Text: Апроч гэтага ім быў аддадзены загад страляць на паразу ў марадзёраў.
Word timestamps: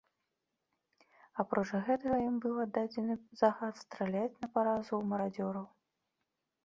Апроч 1.43 1.69
гэтага 1.89 2.17
ім 2.29 2.35
быў 2.45 2.55
аддадзены 2.65 3.15
загад 3.43 3.75
страляць 3.83 4.39
на 4.43 4.47
паразу 4.57 4.89
ў 4.97 5.03
марадзёраў. 5.11 5.67